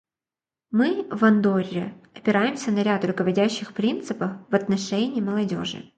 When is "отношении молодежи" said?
4.55-5.87